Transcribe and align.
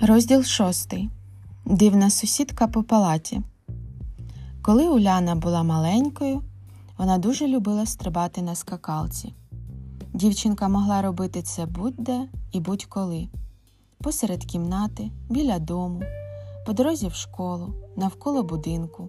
Розділ 0.00 0.42
шостий. 0.42 1.10
Дивна 1.64 2.10
сусідка 2.10 2.68
по 2.68 2.82
палаті. 2.82 3.42
Коли 4.62 4.88
Уляна 4.88 5.34
була 5.34 5.62
маленькою, 5.62 6.42
вона 6.98 7.18
дуже 7.18 7.48
любила 7.48 7.86
стрибати 7.86 8.42
на 8.42 8.54
скакалці. 8.54 9.34
Дівчинка 10.14 10.68
могла 10.68 11.02
робити 11.02 11.42
це 11.42 11.66
будь-де 11.66 12.28
і 12.52 12.60
будь-коли, 12.60 13.28
посеред 14.02 14.44
кімнати, 14.44 15.10
біля 15.28 15.58
дому, 15.58 16.02
по 16.66 16.72
дорозі 16.72 17.08
в 17.08 17.14
школу, 17.14 17.74
навколо 17.96 18.42
будинку. 18.42 19.08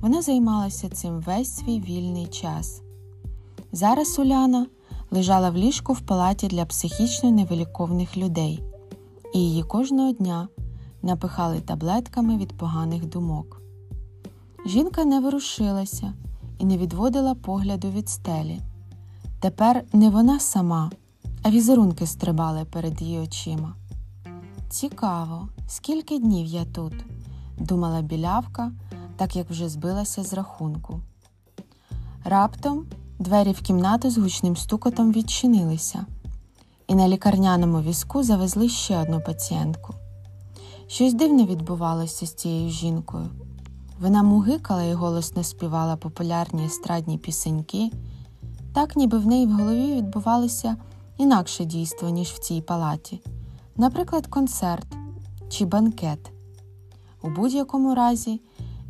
Вона 0.00 0.22
займалася 0.22 0.88
цим 0.88 1.20
весь 1.20 1.56
свій 1.56 1.80
вільний 1.80 2.26
час. 2.26 2.82
Зараз 3.72 4.18
Уляна 4.18 4.66
лежала 5.10 5.50
в 5.50 5.56
ліжку 5.56 5.92
в 5.92 6.00
палаті 6.00 6.48
для 6.48 6.64
психічно 6.64 7.30
невиліковних 7.30 8.16
людей 8.16 8.62
і 9.32 9.38
її 9.38 9.62
кожного 9.62 10.12
дня 10.12 10.48
напихали 11.02 11.60
таблетками 11.60 12.36
від 12.36 12.56
поганих 12.56 13.06
думок. 13.06 13.62
Жінка 14.66 15.04
не 15.04 15.20
ворушилася 15.20 16.12
і 16.58 16.64
не 16.64 16.78
відводила 16.78 17.34
погляду 17.34 17.90
від 17.90 18.08
стелі. 18.08 18.60
Тепер 19.40 19.84
не 19.92 20.10
вона 20.10 20.40
сама, 20.40 20.90
а 21.42 21.50
візерунки 21.50 22.06
стрибали 22.06 22.64
перед 22.64 23.02
її 23.02 23.18
очима. 23.18 23.74
Цікаво, 24.68 25.48
скільки 25.68 26.18
днів 26.18 26.46
я 26.46 26.64
тут, 26.64 26.94
думала 27.58 28.02
білявка, 28.02 28.72
так 29.16 29.36
як 29.36 29.50
вже 29.50 29.68
збилася 29.68 30.24
з 30.24 30.32
рахунку. 30.32 31.00
Раптом 32.24 32.86
двері 33.18 33.52
в 33.52 33.60
кімнату 33.60 34.10
з 34.10 34.18
гучним 34.18 34.56
стукотом 34.56 35.12
відчинилися 35.12 36.06
і 36.92 36.94
на 36.94 37.08
лікарняному 37.08 37.80
візку 37.80 38.22
завезли 38.22 38.68
ще 38.68 38.98
одну 38.98 39.20
пацієнтку. 39.20 39.94
Щось 40.86 41.14
дивне 41.14 41.46
відбувалося 41.46 42.26
з 42.26 42.34
цією 42.34 42.70
жінкою. 42.70 43.28
Вона 44.00 44.22
мугикала 44.22 44.82
і 44.84 44.92
голосно 44.92 45.44
співала 45.44 45.96
популярні 45.96 46.64
естрадні 46.64 47.18
пісеньки, 47.18 47.90
так 48.74 48.96
ніби 48.96 49.18
в 49.18 49.26
неї 49.26 49.46
в 49.46 49.52
голові 49.52 49.94
відбувалося 49.94 50.76
інакше 51.18 51.64
дійство, 51.64 52.08
ніж 52.08 52.28
в 52.28 52.38
цій 52.38 52.60
палаті, 52.60 53.20
наприклад, 53.76 54.26
концерт 54.26 54.86
чи 55.48 55.64
банкет. 55.64 56.32
У 57.22 57.30
будь-якому 57.30 57.94
разі, 57.94 58.40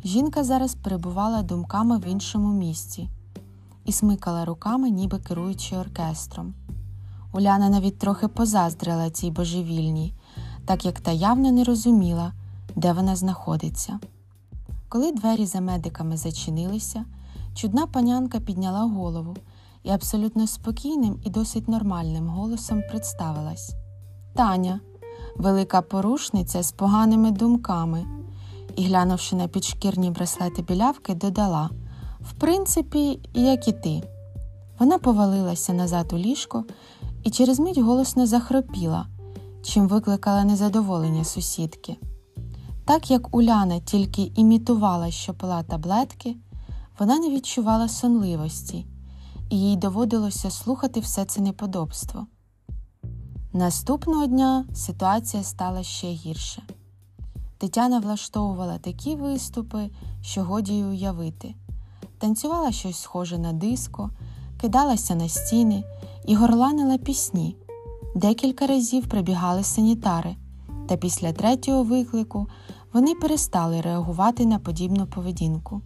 жінка 0.03 0.43
зараз 0.43 0.75
перебувала 0.75 1.41
думками 1.41 1.97
в 1.97 2.07
іншому 2.07 2.53
місці 2.53 3.09
і 3.85 3.91
смикала 3.91 4.45
руками, 4.45 4.89
ніби 4.89 5.19
керуючи 5.19 5.75
оркестром. 5.75 6.53
Уляна 7.33 7.69
навіть 7.69 7.97
трохи 7.97 8.27
позаздрила 8.27 9.09
цій 9.09 9.31
божевільній, 9.31 10.13
так 10.65 10.85
як 10.85 10.99
та 10.99 11.11
явно 11.11 11.51
не 11.51 11.63
розуміла, 11.63 12.33
де 12.75 12.93
вона 12.93 13.15
знаходиться. 13.15 13.99
Коли 14.89 15.11
двері 15.11 15.45
за 15.45 15.61
медиками 15.61 16.17
зачинилися, 16.17 17.05
чудна 17.55 17.87
панянка 17.87 18.39
підняла 18.39 18.83
голову 18.83 19.35
і 19.83 19.89
абсолютно 19.89 20.47
спокійним 20.47 21.19
і 21.23 21.29
досить 21.29 21.67
нормальним 21.67 22.27
голосом 22.27 22.81
представилась 22.89 23.75
Таня, 24.35 24.79
велика 25.37 25.81
порушниця 25.81 26.63
з 26.63 26.71
поганими 26.71 27.31
думками, 27.31 28.05
і, 28.75 28.85
глянувши 28.85 29.35
на 29.35 29.47
підшкірні 29.47 30.11
браслети 30.11 30.61
білявки, 30.61 31.13
додала 31.13 31.69
В 32.21 32.33
принципі, 32.33 33.19
як 33.33 33.67
і 33.67 33.71
ти. 33.71 34.03
Вона 34.79 34.97
повалилася 34.97 35.73
назад 35.73 36.13
у 36.13 36.17
ліжко 36.17 36.65
і 37.23 37.29
через 37.29 37.59
мить 37.59 37.77
голосно 37.77 38.27
захропіла, 38.27 39.07
чим 39.63 39.87
викликала 39.87 40.43
незадоволення 40.43 41.23
сусідки. 41.23 41.97
Так 42.85 43.11
як 43.11 43.35
Уляна 43.35 43.79
тільки 43.79 44.31
імітувала, 44.35 45.11
що 45.11 45.33
пила 45.33 45.63
таблетки, 45.63 46.35
вона 46.99 47.19
не 47.19 47.29
відчувала 47.29 47.87
сонливості, 47.87 48.85
і 49.49 49.59
їй 49.59 49.75
доводилося 49.75 50.51
слухати 50.51 50.99
все 50.99 51.25
це 51.25 51.41
неподобство. 51.41 52.27
Наступного 53.53 54.25
дня 54.25 54.65
ситуація 54.73 55.43
стала 55.43 55.83
ще 55.83 56.07
гірше. 56.07 56.63
Тетяна 57.57 57.99
влаштовувала 57.99 58.77
такі 58.77 59.15
виступи, 59.15 59.89
що 60.21 60.43
годі 60.43 60.73
й 60.73 60.83
уявити, 60.83 61.55
танцювала 62.17 62.71
щось 62.71 62.99
схоже 62.99 63.37
на 63.37 63.53
диско, 63.53 64.09
кидалася 64.63 65.15
на 65.15 65.29
стіни 65.29 65.83
і 66.25 66.35
горланила 66.35 66.97
пісні. 66.97 67.55
Декілька 68.15 68.67
разів 68.67 69.07
прибігали 69.07 69.63
санітари, 69.63 70.35
та 70.87 70.97
після 70.97 71.33
третього 71.33 71.83
виклику 71.83 72.47
вони 72.93 73.15
перестали 73.15 73.81
реагувати 73.81 74.45
на 74.45 74.59
подібну 74.59 75.05
поведінку. 75.05 75.81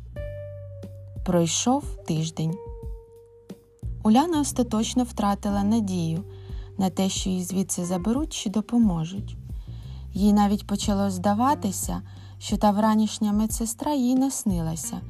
Пройшов 1.25 1.83
тиждень. 2.07 2.57
Уляна 4.03 4.39
остаточно 4.39 5.03
втратила 5.03 5.63
надію 5.63 6.23
на 6.77 6.89
те, 6.89 7.09
що 7.09 7.29
її 7.29 7.43
звідси 7.43 7.85
заберуть 7.85 8.33
чи 8.33 8.49
допоможуть. 8.49 9.37
Їй 10.13 10.33
навіть 10.33 10.67
почало 10.67 11.09
здаватися, 11.09 12.01
що 12.39 12.57
та 12.57 12.71
вранішня 12.71 13.33
медсестра 13.33 13.93
їй 13.93 14.15
наснилася, 14.15 15.01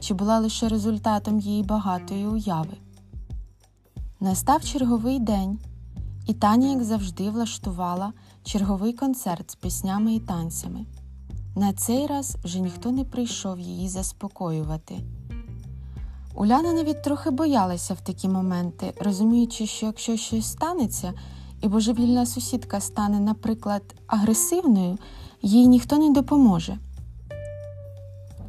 чи 0.00 0.14
була 0.14 0.38
лише 0.38 0.68
результатом 0.68 1.40
її 1.40 1.62
багатої 1.62 2.26
уяви. 2.26 2.76
Настав 4.24 4.64
черговий 4.64 5.18
день, 5.18 5.58
і 6.26 6.34
Таня, 6.34 6.68
як 6.68 6.84
завжди, 6.84 7.30
влаштувала 7.30 8.12
черговий 8.44 8.92
концерт 8.92 9.50
з 9.50 9.54
піснями 9.54 10.14
і 10.14 10.20
танцями. 10.20 10.86
На 11.56 11.72
цей 11.72 12.06
раз 12.06 12.36
вже 12.44 12.60
ніхто 12.60 12.90
не 12.90 13.04
прийшов 13.04 13.60
її 13.60 13.88
заспокоювати. 13.88 14.94
Уляна 16.34 16.72
навіть 16.72 17.02
трохи 17.02 17.30
боялася 17.30 17.94
в 17.94 18.00
такі 18.00 18.28
моменти, 18.28 18.94
розуміючи, 19.00 19.66
що 19.66 19.86
якщо 19.86 20.16
щось 20.16 20.46
станеться, 20.46 21.12
і 21.62 21.68
божевільна 21.68 22.26
сусідка 22.26 22.80
стане, 22.80 23.20
наприклад, 23.20 23.82
агресивною, 24.06 24.98
їй 25.42 25.66
ніхто 25.66 25.98
не 25.98 26.10
допоможе. 26.10 26.78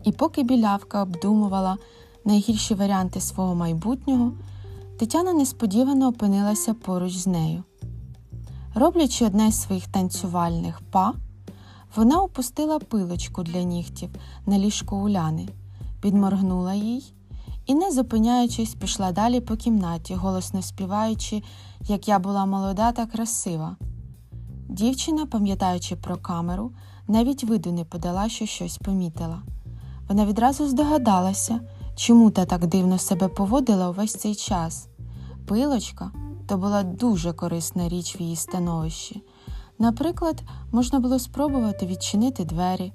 І 0.03 0.11
поки 0.11 0.43
білявка 0.43 1.03
обдумувала 1.03 1.77
найгірші 2.25 2.73
варіанти 2.73 3.21
свого 3.21 3.55
майбутнього. 3.55 4.31
Тетяна 4.99 5.33
несподівано 5.33 6.07
опинилася 6.07 6.73
поруч 6.73 7.13
з 7.13 7.27
нею. 7.27 7.63
Роблячи 8.73 9.25
одне 9.25 9.51
з 9.51 9.61
своїх 9.61 9.87
танцювальних 9.87 10.81
па, 10.91 11.13
вона 11.95 12.21
опустила 12.21 12.79
пилочку 12.79 13.43
для 13.43 13.63
нігтів 13.63 14.09
на 14.45 14.59
ліжко 14.59 14.97
Уляни, 14.97 15.47
підморгнула 16.01 16.73
їй 16.73 17.13
і, 17.65 17.75
не 17.75 17.91
зупиняючись, 17.91 18.75
пішла 18.75 19.11
далі 19.11 19.39
по 19.41 19.55
кімнаті, 19.55 20.15
голосно 20.15 20.61
співаючи, 20.61 21.43
як 21.81 22.07
я 22.07 22.19
була 22.19 22.45
молода 22.45 22.91
та 22.91 23.05
красива. 23.05 23.75
Дівчина, 24.69 25.25
пам'ятаючи 25.25 25.95
про 25.95 26.17
камеру, 26.17 26.71
навіть 27.07 27.43
виду 27.43 27.71
не 27.71 27.83
подала, 27.83 28.29
що 28.29 28.45
щось 28.45 28.77
помітила. 28.77 29.41
Вона 30.09 30.25
відразу 30.25 30.67
здогадалася, 30.67 31.59
чому 31.95 32.31
та 32.31 32.45
так 32.45 32.67
дивно 32.67 32.97
себе 32.97 33.27
поводила 33.27 33.89
увесь 33.89 34.13
цей 34.13 34.35
час. 34.35 34.87
Пилочка 35.47 36.11
то 36.47 36.57
була 36.57 36.83
дуже 36.83 37.33
корисна 37.33 37.89
річ 37.89 38.19
в 38.19 38.21
її 38.21 38.35
становищі. 38.35 39.21
Наприклад, 39.79 40.43
можна 40.71 40.99
було 40.99 41.19
спробувати 41.19 41.85
відчинити 41.85 42.45
двері, 42.45 42.93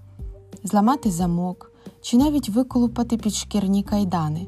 зламати 0.65 1.11
замок 1.11 1.73
чи 2.01 2.17
навіть 2.17 2.49
виколупати 2.49 3.17
підшкірні 3.17 3.83
кайдани. 3.83 4.47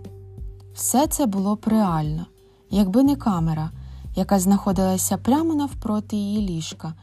Все 0.74 1.06
це 1.06 1.26
було 1.26 1.54
б 1.54 1.64
реально, 1.66 2.26
якби 2.70 3.02
не 3.02 3.16
камера, 3.16 3.70
яка 4.16 4.38
знаходилася 4.38 5.16
прямо 5.16 5.54
навпроти 5.54 6.16
її 6.16 6.48
ліжка 6.48 6.94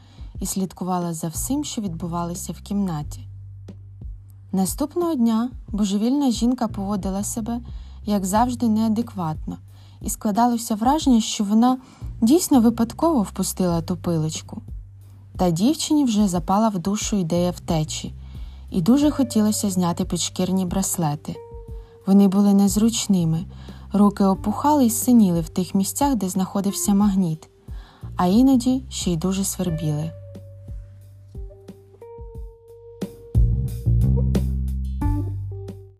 і 0.41 0.45
слідкувала 0.45 1.13
за 1.13 1.27
всім, 1.27 1.63
що 1.63 1.81
відбувалося 1.81 2.53
в 2.53 2.61
кімнаті. 2.61 3.28
Наступного 4.51 5.15
дня 5.15 5.49
божевільна 5.67 6.31
жінка 6.31 6.67
поводила 6.67 7.23
себе, 7.23 7.59
як 8.05 8.25
завжди, 8.25 8.67
неадекватно, 8.67 9.57
і 10.01 10.09
складалося 10.09 10.75
враження, 10.75 11.21
що 11.21 11.43
вона 11.43 11.77
дійсно 12.21 12.61
випадково 12.61 13.21
впустила 13.21 13.81
ту 13.81 13.97
пилочку. 13.97 14.61
Та 15.37 15.51
дівчині 15.51 16.05
вже 16.05 16.27
запала 16.27 16.69
в 16.69 16.79
душу 16.79 17.15
ідея 17.15 17.51
втечі, 17.51 18.13
і 18.71 18.81
дуже 18.81 19.11
хотілося 19.11 19.69
зняти 19.69 20.05
підшкірні 20.05 20.65
браслети. 20.65 21.35
Вони 22.07 22.27
були 22.27 22.53
незручними, 22.53 23.45
руки 23.93 24.23
опухали 24.23 24.85
й 24.85 24.89
синіли 24.89 25.41
в 25.41 25.49
тих 25.49 25.75
місцях, 25.75 26.15
де 26.15 26.29
знаходився 26.29 26.93
магніт, 26.93 27.49
а 28.15 28.25
іноді 28.25 28.83
ще 28.89 29.11
й 29.11 29.17
дуже 29.17 29.43
свербіли. 29.43 30.18